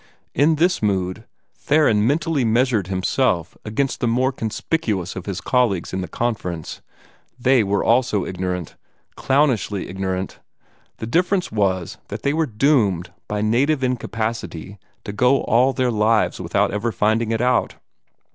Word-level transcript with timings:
In 0.33 0.55
this 0.55 0.81
mood, 0.81 1.25
Theron 1.53 2.07
mentally 2.07 2.43
measured 2.43 2.87
himself 2.87 3.55
against 3.63 3.99
the 3.99 4.07
more 4.07 4.31
conspicuous 4.31 5.15
of 5.15 5.27
his 5.27 5.39
colleagues 5.39 5.93
in 5.93 6.01
the 6.01 6.07
Conference. 6.07 6.81
They 7.39 7.61
also 7.61 8.21
were 8.21 8.27
ignorant, 8.27 8.75
clownishly 9.15 9.87
ignorant: 9.87 10.39
the 10.97 11.05
difference 11.05 11.51
was 11.51 11.99
that 12.07 12.23
they 12.23 12.33
were 12.33 12.47
doomed 12.47 13.11
by 13.27 13.41
native 13.41 13.83
incapacity 13.83 14.79
to 15.03 15.13
go 15.13 15.37
on 15.41 15.43
all 15.43 15.71
their 15.71 15.91
lives 15.91 16.41
without 16.41 16.71
ever 16.71 16.91
finding 16.91 17.29
it 17.29 17.39
out. 17.39 17.75